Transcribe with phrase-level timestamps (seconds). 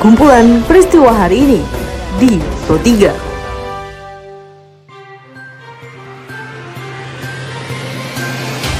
[0.00, 1.60] kumpulan peristiwa hari ini
[2.16, 3.12] di Pro 3.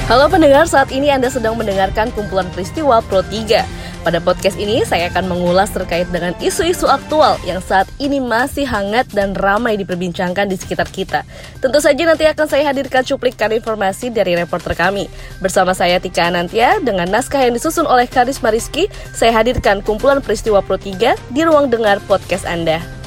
[0.08, 3.68] Halo pendengar, saat ini Anda sedang mendengarkan kumpulan peristiwa Pro 3.
[4.00, 9.04] Pada podcast ini saya akan mengulas terkait dengan isu-isu aktual yang saat ini masih hangat
[9.12, 11.20] dan ramai diperbincangkan di sekitar kita.
[11.60, 15.04] Tentu saja nanti akan saya hadirkan cuplikan informasi dari reporter kami.
[15.44, 20.64] Bersama saya Tika Anantia dengan naskah yang disusun oleh Karis Mariski, saya hadirkan kumpulan peristiwa
[20.64, 22.99] Pro 3 di ruang dengar podcast Anda.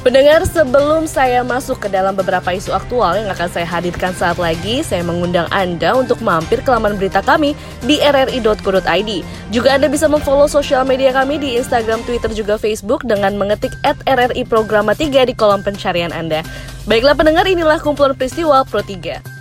[0.00, 4.80] Pendengar, sebelum saya masuk ke dalam beberapa isu aktual yang akan saya hadirkan saat lagi,
[4.80, 7.52] saya mengundang Anda untuk mampir ke laman berita kami
[7.84, 9.10] di rri.co.id.
[9.52, 14.00] Juga Anda bisa memfollow sosial media kami di Instagram, Twitter, juga Facebook dengan mengetik at
[14.08, 16.40] RRI Programa 3 di kolom pencarian Anda.
[16.88, 19.39] Baiklah pendengar, inilah kumpulan peristiwa Pro 3.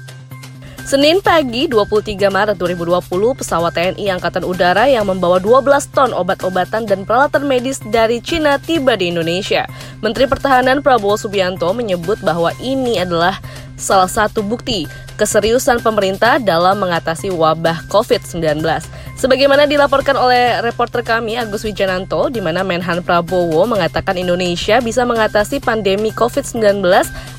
[0.90, 7.06] Senin pagi 23 Maret 2020, pesawat TNI Angkatan Udara yang membawa 12 ton obat-obatan dan
[7.06, 9.70] peralatan medis dari Cina tiba di Indonesia.
[10.02, 13.38] Menteri Pertahanan Prabowo Subianto menyebut bahwa ini adalah
[13.78, 18.66] salah satu bukti keseriusan pemerintah dalam mengatasi wabah COVID-19.
[19.14, 25.62] Sebagaimana dilaporkan oleh reporter kami Agus Wijananto, di mana Menhan Prabowo mengatakan Indonesia bisa mengatasi
[25.62, 26.82] pandemi COVID-19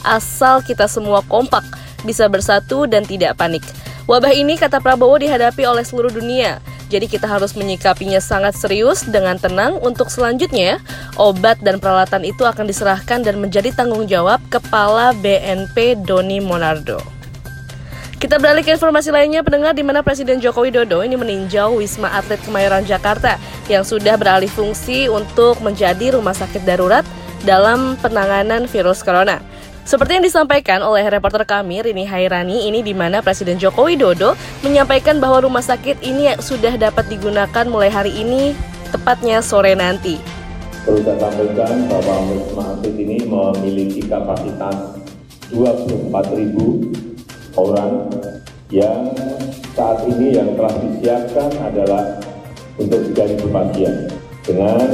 [0.06, 1.66] asal kita semua kompak
[2.02, 3.64] bisa bersatu dan tidak panik.
[4.10, 6.58] Wabah ini, kata Prabowo, dihadapi oleh seluruh dunia.
[6.90, 10.82] Jadi kita harus menyikapinya sangat serius dengan tenang untuk selanjutnya
[11.14, 16.98] obat dan peralatan itu akan diserahkan dan menjadi tanggung jawab Kepala BNP Doni Monardo.
[18.20, 22.36] Kita beralih ke informasi lainnya, pendengar di mana Presiden Joko Widodo ini meninjau Wisma Atlet
[22.44, 27.06] Kemayoran Jakarta yang sudah beralih fungsi untuk menjadi rumah sakit darurat
[27.48, 29.40] dalam penanganan virus corona.
[29.90, 35.18] Seperti yang disampaikan oleh reporter kami Rini Hairani ini di mana Presiden Joko Widodo menyampaikan
[35.18, 38.54] bahwa rumah sakit ini sudah dapat digunakan mulai hari ini
[38.94, 40.22] tepatnya sore nanti.
[40.86, 44.94] Perlu saya sampaikan bahwa Wisma Atlet ini memiliki kapasitas
[45.50, 48.14] 24.000 orang
[48.70, 49.10] yang
[49.74, 52.14] saat ini yang telah disiapkan adalah
[52.78, 54.06] untuk 3.000 pasien
[54.46, 54.86] dengan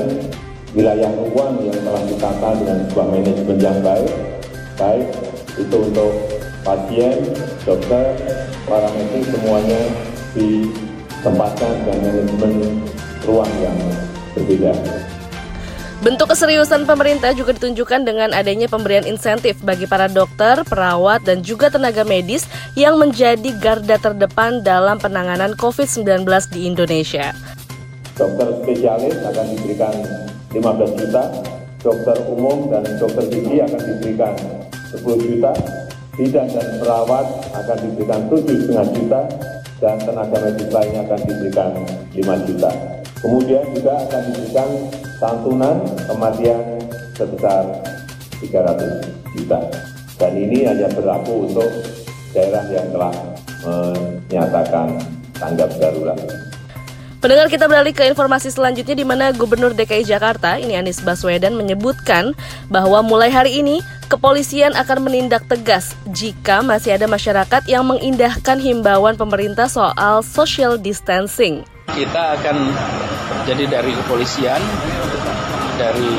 [0.72, 4.35] wilayah ruang yang telah ditata dengan sebuah manajemen yang baik
[4.76, 5.08] baik
[5.56, 6.12] itu untuk
[6.62, 7.16] pasien,
[7.64, 8.16] dokter,
[8.68, 9.80] para medis semuanya
[10.36, 12.52] ditempatkan dengan manajemen
[13.24, 13.78] ruang yang
[14.36, 14.72] berbeda.
[16.04, 21.72] Bentuk keseriusan pemerintah juga ditunjukkan dengan adanya pemberian insentif bagi para dokter, perawat, dan juga
[21.72, 22.44] tenaga medis
[22.76, 27.32] yang menjadi garda terdepan dalam penanganan COVID-19 di Indonesia.
[28.12, 29.94] Dokter spesialis akan diberikan
[30.52, 31.24] 15 juta,
[31.86, 34.34] dokter umum dan dokter gigi akan diberikan
[34.90, 35.54] 10 juta,
[36.18, 39.20] bidan dan perawat akan diberikan 7,5 juta,
[39.78, 41.70] dan tenaga medis lainnya akan diberikan
[42.10, 42.70] 5 juta.
[43.22, 44.68] Kemudian juga akan diberikan
[45.22, 45.76] santunan
[46.10, 46.62] kematian
[47.14, 47.62] sebesar
[48.42, 49.06] 300
[49.38, 49.58] juta.
[50.18, 51.70] Dan ini hanya berlaku untuk
[52.34, 53.14] daerah yang telah
[54.26, 54.96] menyatakan
[55.38, 56.18] tanggap darurat.
[57.26, 62.38] Pendengar kita beralih ke informasi selanjutnya di mana Gubernur DKI Jakarta, ini Anies Baswedan menyebutkan
[62.70, 69.18] bahwa mulai hari ini kepolisian akan menindak tegas jika masih ada masyarakat yang mengindahkan himbauan
[69.18, 71.66] pemerintah soal social distancing.
[71.90, 72.70] Kita akan
[73.42, 74.62] jadi dari kepolisian,
[75.82, 76.14] dari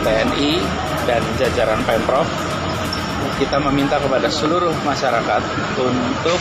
[0.00, 0.52] TNI
[1.04, 2.24] dan jajaran Pemprov
[3.36, 5.42] kita meminta kepada seluruh masyarakat
[5.76, 6.40] untuk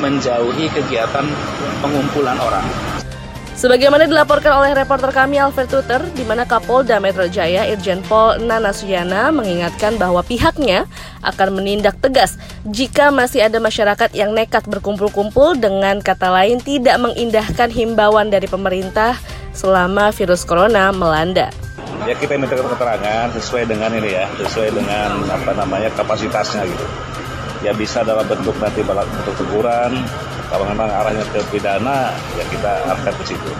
[0.00, 1.28] menjauhi kegiatan
[1.84, 2.64] pengumpulan orang.
[3.58, 8.70] Sebagaimana dilaporkan oleh reporter kami Alfred Tuter, di mana Kapolda Metro Jaya Irjen Pol Nana
[8.70, 10.86] Suyana mengingatkan bahwa pihaknya
[11.26, 12.38] akan menindak tegas
[12.70, 19.18] jika masih ada masyarakat yang nekat berkumpul-kumpul dengan kata lain tidak mengindahkan himbauan dari pemerintah
[19.50, 21.50] selama virus corona melanda.
[22.06, 26.86] Ya kita minta keterangan sesuai dengan ini ya, sesuai dengan apa namanya kapasitasnya gitu.
[27.66, 30.06] Ya bisa dalam bentuk nanti bentuk teguran,
[30.48, 33.50] kalau memang arahnya ke pidana, ya kita angkat ke situ.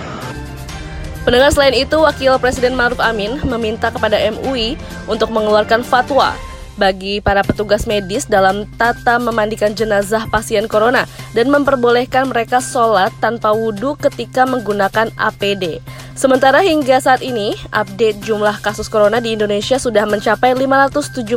[1.28, 6.32] Pendengar selain itu, Wakil Presiden Maruf Amin meminta kepada MUI untuk mengeluarkan fatwa
[6.78, 11.04] bagi para petugas medis dalam tata memandikan jenazah pasien corona
[11.34, 15.82] dan memperbolehkan mereka sholat tanpa wudhu ketika menggunakan APD.
[16.14, 21.34] Sementara hingga saat ini, update jumlah kasus corona di Indonesia sudah mencapai 579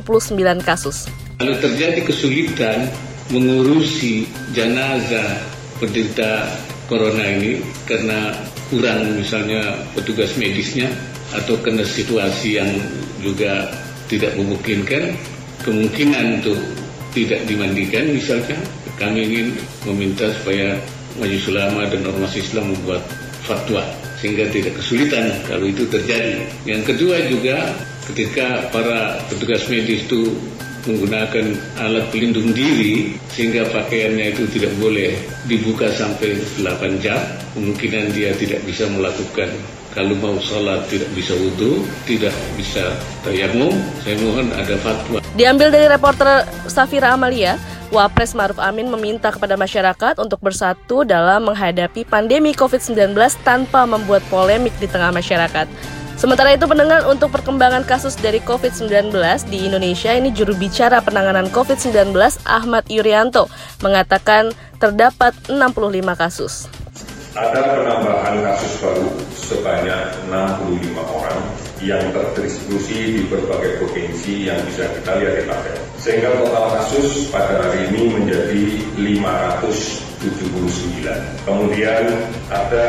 [0.61, 1.09] kasus.
[1.41, 2.89] Kalau terjadi kesulitan
[3.31, 5.39] mengurusi jenazah
[5.79, 6.51] penderita
[6.91, 8.35] corona ini karena
[8.67, 10.91] kurang misalnya petugas medisnya
[11.31, 12.71] atau karena situasi yang
[13.23, 13.71] juga
[14.11, 15.15] tidak memungkinkan
[15.63, 16.59] kemungkinan untuk
[17.15, 18.59] tidak dimandikan misalkan
[18.99, 19.47] kami ingin
[19.87, 20.75] meminta supaya
[21.19, 23.03] Majelis Ulama dan Ormas Islam membuat
[23.43, 23.83] fatwa
[24.21, 26.45] sehingga tidak kesulitan kalau itu terjadi.
[26.63, 27.57] Yang kedua juga
[28.11, 30.29] ketika para petugas medis itu
[30.85, 31.45] menggunakan
[31.77, 37.19] alat pelindung diri sehingga pakaiannya itu tidak boleh dibuka sampai 8 jam.
[37.53, 39.49] Kemungkinan dia tidak bisa melakukan.
[39.91, 42.95] Kalau mau sholat tidak bisa wudhu tidak bisa
[43.27, 43.75] tayamum.
[44.01, 45.19] Saya mohon ada fatwa.
[45.35, 47.59] Diambil dari reporter Safira Amalia
[47.91, 53.11] Wapres Maruf Amin meminta kepada masyarakat untuk bersatu dalam menghadapi pandemi COVID-19
[53.43, 55.67] tanpa membuat polemik di tengah masyarakat.
[56.21, 59.09] Sementara itu pendengar untuk perkembangan kasus dari COVID-19
[59.49, 62.13] di Indonesia ini juru bicara penanganan COVID-19
[62.45, 63.49] Ahmad Yuryanto
[63.81, 65.57] mengatakan terdapat 65
[66.13, 66.69] kasus.
[67.33, 71.41] Ada penambahan kasus baru sebanyak 65 orang
[71.81, 75.77] yang terdistribusi di berbagai provinsi yang bisa kita lihat di tabel.
[75.97, 78.61] Sehingga total kasus pada hari ini menjadi
[80.21, 81.09] 579.
[81.49, 82.05] Kemudian
[82.53, 82.87] ada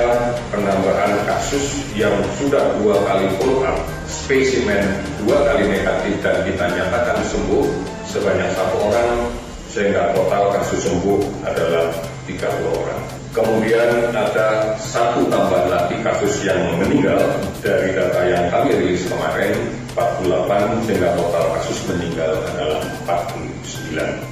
[0.53, 4.85] penambahan kasus yang sudah dua kali follow up, spesimen
[5.25, 7.67] dua kali negatif dan kita nyatakan sembuh
[8.05, 9.33] sebanyak satu orang,
[9.73, 11.89] sehingga total kasus sembuh adalah
[12.29, 13.03] 30 orang.
[13.33, 19.57] Kemudian ada satu tambahan lagi kasus yang meninggal dari data yang kami rilis kemarin
[19.97, 24.32] 48 sehingga total kasus meninggal adalah 49.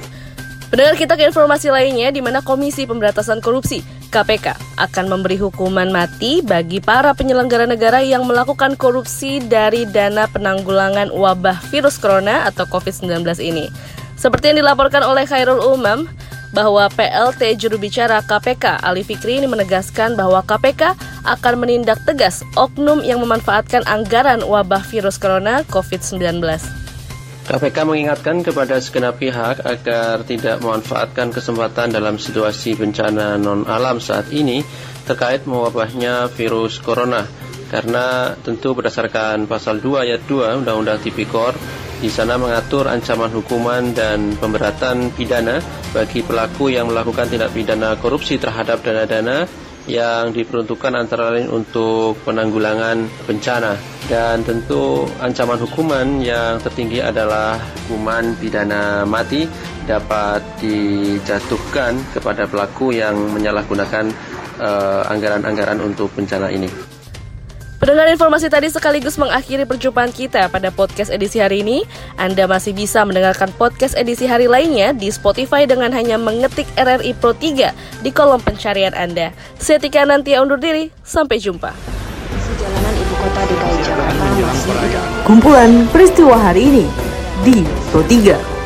[0.71, 6.39] Pendengar kita ke informasi lainnya di mana Komisi Pemberantasan Korupsi KPK akan memberi hukuman mati
[6.39, 13.19] bagi para penyelenggara negara yang melakukan korupsi dari dana penanggulangan wabah virus corona atau COVID-19
[13.43, 13.67] ini.
[14.15, 16.07] Seperti yang dilaporkan oleh Khairul Umam,
[16.55, 23.03] bahwa PLT juru bicara KPK Ali Fikri ini menegaskan bahwa KPK akan menindak tegas oknum
[23.03, 26.80] yang memanfaatkan anggaran wabah virus corona COVID-19.
[27.41, 34.61] KPK mengingatkan kepada segenap pihak agar tidak memanfaatkan kesempatan dalam situasi bencana non-alam saat ini
[35.09, 37.25] terkait mewabahnya virus corona.
[37.71, 41.57] Karena tentu berdasarkan pasal 2 ayat 2 Undang-Undang Tipikor
[42.01, 45.61] di sana mengatur ancaman hukuman dan pemberatan pidana
[45.95, 49.49] bagi pelaku yang melakukan tindak pidana korupsi terhadap dana-dana
[49.89, 53.73] yang diperuntukkan antara lain untuk penanggulangan bencana
[54.05, 57.57] dan tentu ancaman hukuman yang tertinggi adalah
[57.87, 59.49] hukuman pidana mati
[59.89, 64.13] dapat dijatuhkan kepada pelaku yang menyalahgunakan
[64.61, 66.90] uh, anggaran-anggaran uh, untuk bencana ini.
[67.81, 71.81] Pendengar informasi tadi sekaligus mengakhiri perjumpaan kita pada podcast edisi hari ini.
[72.13, 77.33] Anda masih bisa mendengarkan podcast edisi hari lainnya di Spotify dengan hanya mengetik RRI Pro
[77.33, 79.33] 3 di kolom pencarian Anda.
[79.57, 81.73] Saya Tika nanti undur diri, sampai jumpa.
[82.37, 84.25] Sejalanan ibu kota DKI Jakarta
[85.25, 86.85] Kumpulan peristiwa hari ini
[87.41, 88.60] di Pro 3.